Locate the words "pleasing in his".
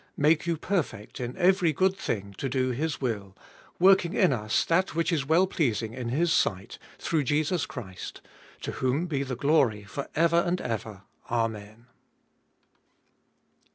5.45-6.33